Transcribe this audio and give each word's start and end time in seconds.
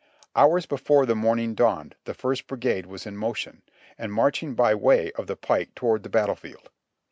Hours 0.35 0.65
before 0.65 1.05
the 1.05 1.13
morning 1.13 1.53
dawned 1.53 1.93
the 2.05 2.15
First 2.15 2.47
Brigade 2.47 2.87
was 2.87 3.05
in 3.05 3.15
motion, 3.15 3.61
and 3.99 4.11
marching 4.11 4.55
by 4.55 4.73
way 4.73 5.11
of 5.11 5.27
the 5.27 5.35
pike 5.37 5.75
toward 5.75 6.01
the 6.01 6.09
battle 6.09 6.33
field. 6.33 6.71